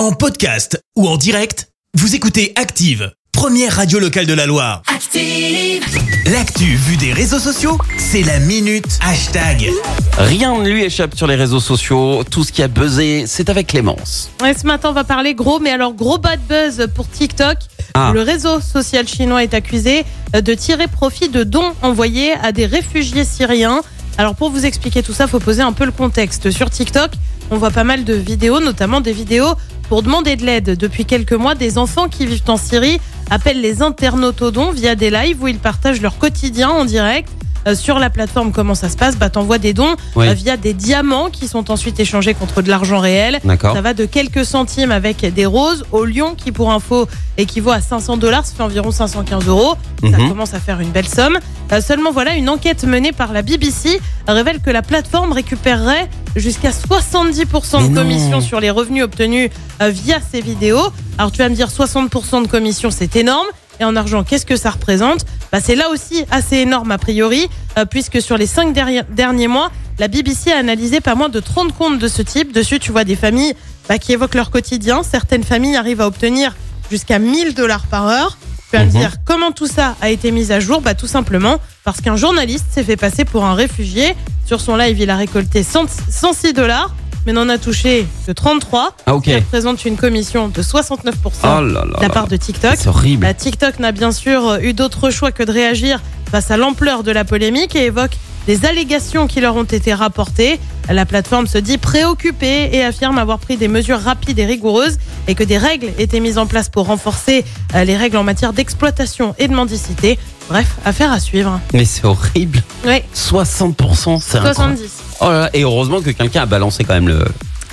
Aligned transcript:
En 0.00 0.12
podcast 0.12 0.82
ou 0.96 1.06
en 1.06 1.18
direct, 1.18 1.68
vous 1.92 2.14
écoutez 2.14 2.54
Active, 2.56 3.12
première 3.32 3.76
radio 3.76 3.98
locale 3.98 4.24
de 4.24 4.32
la 4.32 4.46
Loire. 4.46 4.80
Active. 4.86 5.84
L'actu 6.32 6.64
vue 6.64 6.96
des 6.96 7.12
réseaux 7.12 7.38
sociaux, 7.38 7.76
c'est 7.98 8.22
la 8.22 8.38
minute 8.38 8.98
hashtag. 9.02 9.68
Rien 10.16 10.56
ne 10.56 10.70
lui 10.70 10.84
échappe 10.84 11.14
sur 11.14 11.26
les 11.26 11.34
réseaux 11.34 11.60
sociaux. 11.60 12.24
Tout 12.24 12.44
ce 12.44 12.50
qui 12.50 12.62
a 12.62 12.68
buzzé, 12.68 13.24
c'est 13.26 13.50
avec 13.50 13.66
Clémence. 13.66 14.30
Ouais, 14.40 14.54
ce 14.54 14.66
matin, 14.66 14.88
on 14.88 14.94
va 14.94 15.04
parler 15.04 15.34
gros, 15.34 15.58
mais 15.58 15.68
alors 15.68 15.92
gros 15.92 16.16
bad 16.16 16.40
buzz 16.48 16.86
pour 16.94 17.06
TikTok. 17.06 17.58
Ah. 17.92 18.12
Le 18.14 18.22
réseau 18.22 18.58
social 18.62 19.06
chinois 19.06 19.42
est 19.42 19.52
accusé 19.52 20.06
euh, 20.34 20.40
de 20.40 20.54
tirer 20.54 20.88
profit 20.88 21.28
de 21.28 21.44
dons 21.44 21.74
envoyés 21.82 22.32
à 22.42 22.52
des 22.52 22.64
réfugiés 22.64 23.26
syriens. 23.26 23.82
Alors 24.16 24.34
pour 24.34 24.48
vous 24.48 24.64
expliquer 24.64 25.02
tout 25.02 25.12
ça, 25.12 25.26
faut 25.26 25.40
poser 25.40 25.60
un 25.60 25.72
peu 25.72 25.84
le 25.84 25.92
contexte. 25.92 26.50
Sur 26.50 26.70
TikTok, 26.70 27.10
on 27.50 27.58
voit 27.58 27.70
pas 27.70 27.84
mal 27.84 28.04
de 28.04 28.14
vidéos, 28.14 28.60
notamment 28.60 29.02
des 29.02 29.12
vidéos 29.12 29.56
pour 29.90 30.02
demander 30.04 30.36
de 30.36 30.46
l'aide. 30.46 30.78
Depuis 30.78 31.04
quelques 31.04 31.32
mois, 31.32 31.56
des 31.56 31.76
enfants 31.76 32.06
qui 32.08 32.24
vivent 32.24 32.40
en 32.46 32.56
Syrie 32.56 33.00
appellent 33.28 33.60
les 33.60 33.82
internautes 33.82 34.40
au 34.40 34.52
don 34.52 34.70
via 34.70 34.94
des 34.94 35.10
lives 35.10 35.42
où 35.42 35.48
ils 35.48 35.58
partagent 35.58 36.00
leur 36.00 36.16
quotidien 36.16 36.70
en 36.70 36.84
direct. 36.84 37.28
Euh, 37.66 37.74
sur 37.74 37.98
la 37.98 38.08
plateforme, 38.08 38.52
comment 38.52 38.74
ça 38.74 38.88
se 38.88 38.96
passe? 38.96 39.16
Bah, 39.18 39.28
t'envoies 39.28 39.58
des 39.58 39.74
dons 39.74 39.94
Oui. 40.16 40.26
euh, 40.28 40.32
via 40.32 40.56
des 40.56 40.72
diamants 40.72 41.28
qui 41.28 41.46
sont 41.46 41.70
ensuite 41.70 42.00
échangés 42.00 42.32
contre 42.32 42.62
de 42.62 42.70
l'argent 42.70 43.00
réel. 43.00 43.38
D'accord. 43.44 43.74
Ça 43.74 43.82
va 43.82 43.92
de 43.92 44.06
quelques 44.06 44.46
centimes 44.46 44.90
avec 44.92 45.26
des 45.34 45.44
roses 45.44 45.84
au 45.92 46.06
lion 46.06 46.34
qui, 46.34 46.52
pour 46.52 46.72
info, 46.72 47.06
équivaut 47.36 47.72
à 47.72 47.82
500 47.82 48.16
dollars, 48.16 48.46
ça 48.46 48.54
fait 48.56 48.62
environ 48.62 48.90
515 48.92 49.46
euros. 49.46 49.74
Ça 50.00 50.06
Mhm. 50.18 50.28
commence 50.30 50.54
à 50.54 50.60
faire 50.60 50.80
une 50.80 50.88
belle 50.88 51.06
somme. 51.08 51.38
Euh, 51.72 51.82
seulement, 51.82 52.12
voilà, 52.12 52.34
une 52.34 52.48
enquête 52.48 52.84
menée 52.84 53.12
par 53.12 53.32
la 53.34 53.42
BBC 53.42 54.00
révèle 54.26 54.60
que 54.60 54.70
la 54.70 54.80
plateforme 54.80 55.32
récupérerait 55.32 56.08
jusqu'à 56.36 56.70
70% 56.70 57.82
Mais 57.82 57.88
de 57.88 57.94
commission 57.94 58.40
sur 58.40 58.60
les 58.60 58.70
revenus 58.70 59.04
obtenus 59.04 59.50
euh, 59.82 59.88
via 59.90 60.18
ces 60.32 60.40
vidéos. 60.40 60.82
Alors, 61.18 61.32
tu 61.32 61.38
vas 61.38 61.48
me 61.48 61.54
dire 61.54 61.68
60% 61.68 62.42
de 62.42 62.48
commission, 62.48 62.90
c'est 62.90 63.16
énorme. 63.16 63.46
Et 63.80 63.84
en 63.84 63.96
argent, 63.96 64.24
qu'est-ce 64.24 64.44
que 64.46 64.56
ça 64.56 64.70
représente? 64.70 65.24
Bah, 65.52 65.58
C'est 65.62 65.74
là 65.74 65.88
aussi 65.90 66.24
assez 66.30 66.56
énorme 66.58 66.90
a 66.90 66.98
priori, 66.98 67.48
euh, 67.78 67.84
puisque 67.86 68.20
sur 68.20 68.36
les 68.36 68.46
cinq 68.46 68.74
derri- 68.74 69.04
derniers 69.10 69.48
mois, 69.48 69.70
la 69.98 70.08
BBC 70.08 70.52
a 70.52 70.58
analysé 70.58 71.00
pas 71.00 71.14
moins 71.14 71.28
de 71.30 71.40
30 71.40 71.74
comptes 71.76 71.98
de 71.98 72.08
ce 72.08 72.20
type. 72.22 72.52
Dessus, 72.52 72.78
tu 72.78 72.92
vois 72.92 73.04
des 73.04 73.16
familles 73.16 73.54
bah, 73.88 73.98
qui 73.98 74.12
évoquent 74.12 74.34
leur 74.34 74.50
quotidien. 74.50 75.02
Certaines 75.02 75.44
familles 75.44 75.76
arrivent 75.76 76.00
à 76.02 76.06
obtenir 76.06 76.54
jusqu'à 76.90 77.18
1000 77.18 77.54
dollars 77.54 77.86
par 77.86 78.06
heure. 78.06 78.36
Tu 78.70 78.76
vas 78.76 78.84
me 78.84 78.90
Mhm. 78.90 78.98
dire 78.98 79.12
comment 79.24 79.50
tout 79.52 79.66
ça 79.66 79.96
a 80.00 80.10
été 80.10 80.30
mis 80.30 80.52
à 80.52 80.60
jour 80.60 80.80
bah, 80.80 80.94
Tout 80.94 81.06
simplement 81.08 81.56
parce 81.84 82.00
qu'un 82.00 82.16
journaliste 82.16 82.66
s'est 82.70 82.84
fait 82.84 82.96
passer 82.96 83.24
pour 83.24 83.44
un 83.44 83.54
réfugié. 83.54 84.14
Sur 84.46 84.60
son 84.60 84.76
live, 84.76 84.98
il 85.00 85.10
a 85.10 85.16
récolté 85.16 85.62
100 85.62 85.86
106 86.08 86.52
dollars, 86.52 86.94
mais 87.26 87.32
n'en 87.32 87.48
a 87.48 87.58
touché 87.58 88.06
que 88.26 88.32
33. 88.32 88.96
Ah 89.06 89.14
ok. 89.14 89.26
Ça 89.26 89.34
représente 89.36 89.84
une 89.84 89.96
commission 89.96 90.48
de 90.48 90.62
69% 90.62 91.12
Oh 91.44 91.60
là 91.60 91.84
là. 91.84 91.84
de 91.98 92.02
la 92.02 92.08
part 92.10 92.28
de 92.28 92.36
TikTok. 92.36 92.74
C'est 92.76 92.88
horrible. 92.88 93.22
Bah, 93.26 93.34
TikTok 93.34 93.78
n'a 93.80 93.92
bien 93.92 94.12
sûr 94.12 94.46
euh, 94.48 94.58
eu 94.60 94.72
d'autre 94.72 95.10
choix 95.10 95.32
que 95.32 95.42
de 95.42 95.52
réagir 95.52 96.00
face 96.30 96.50
à 96.50 96.56
l'ampleur 96.56 97.02
de 97.02 97.10
la 97.10 97.24
polémique 97.24 97.74
et 97.74 97.86
évoque 97.86 98.12
des 98.46 98.64
allégations 98.64 99.26
qui 99.26 99.40
leur 99.40 99.54
ont 99.56 99.64
été 99.64 99.92
rapportées. 99.94 100.58
La 100.88 101.04
plateforme 101.06 101.46
se 101.46 101.58
dit 101.58 101.76
préoccupée 101.78 102.70
et 102.72 102.82
affirme 102.82 103.18
avoir 103.18 103.38
pris 103.38 103.56
des 103.56 103.68
mesures 103.68 104.00
rapides 104.00 104.38
et 104.38 104.46
rigoureuses 104.46 104.98
et 105.28 105.34
que 105.34 105.44
des 105.44 105.58
règles 105.58 105.92
étaient 105.98 106.20
mises 106.20 106.38
en 106.38 106.46
place 106.46 106.68
pour 106.68 106.86
renforcer 106.86 107.44
euh, 107.74 107.84
les 107.84 107.96
règles 107.96 108.16
en 108.16 108.24
matière 108.24 108.52
d'exploitation 108.52 109.34
et 109.38 109.48
de 109.48 109.54
mendicité. 109.54 110.18
Bref, 110.48 110.76
affaire 110.84 111.12
à 111.12 111.20
suivre. 111.20 111.60
Mais 111.72 111.84
c'est 111.84 112.04
horrible. 112.04 112.62
Oui, 112.86 113.02
60%, 113.14 114.20
c'est 114.20 114.38
incroyable. 114.38 114.54
70. 114.54 114.90
Oh 115.20 115.24
là 115.26 115.40
là. 115.42 115.50
Et 115.52 115.62
heureusement 115.62 116.00
que 116.00 116.10
quelqu'un 116.10 116.42
a 116.42 116.46
balancé 116.46 116.82
quand 116.84 116.94
même 116.94 117.08
le, 117.08 117.24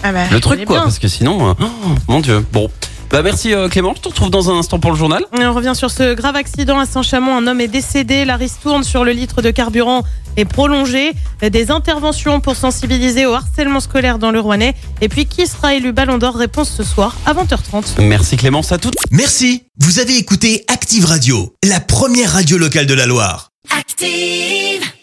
Ah 0.04 0.12
bah, 0.12 0.20
le 0.32 0.40
truc, 0.40 0.66
quoi. 0.66 0.76
bien. 0.76 0.84
Parce 0.84 1.00
que 1.00 1.08
sinon, 1.08 1.50
euh, 1.50 1.54
oh, 1.60 1.66
mon 2.08 2.20
Dieu. 2.20 2.46
Bon. 2.52 2.70
Bah 3.10 3.22
merci 3.22 3.54
euh, 3.54 3.70
Clément. 3.70 3.94
Je 3.96 4.02
te 4.02 4.10
retrouve 4.10 4.30
dans 4.30 4.50
un 4.52 4.58
instant 4.58 4.80
pour 4.80 4.92
le 4.92 4.98
journal. 4.98 5.24
Et 5.40 5.46
On 5.46 5.54
revient 5.54 5.74
sur 5.76 5.90
ce 5.92 6.14
grave 6.14 6.36
accident 6.36 6.78
à 6.78 6.86
Saint-Chamond. 6.86 7.36
Un 7.36 7.48
homme 7.48 7.62
est 7.62 7.68
décédé. 7.68 8.26
La 8.26 8.36
ristourne 8.36 8.84
sur 8.84 9.06
le 9.06 9.12
litre 9.12 9.42
de 9.42 9.52
carburant 9.52 10.04
est 10.36 10.46
prolongée. 10.46 11.14
Des 11.42 11.72
interventions 11.72 12.42
pour 12.42 12.56
sensibiliser 12.56 13.26
au 13.26 13.34
harcèlement 13.34 13.80
scolaire 13.80 14.20
dans 14.20 14.32
le 14.32 14.40
Rouennais. 14.40 14.76
Et 15.02 15.10
puis, 15.10 15.26
qui 15.26 15.48
sera 15.48 15.76
élu 15.76 15.94
Ballon 15.94 16.18
d'Or? 16.18 16.36
Réponse 16.36 16.70
ce 16.76 16.84
soir 16.84 17.16
à 17.26 17.34
20h30. 17.34 18.02
Merci 18.02 18.38
Clémence 18.38 18.72
à 18.72 18.78
toutes. 18.78 18.96
Merci, 19.12 19.64
vous 19.80 20.00
avez 20.00 20.18
écouté 20.18 20.66
Active 20.68 21.06
Radio, 21.06 21.54
la 21.64 21.80
première 21.80 22.34
radio 22.34 22.58
locale 22.58 22.86
de 22.88 22.94
la 22.94 23.06
Loire. 23.06 23.52
Active. 23.78 24.97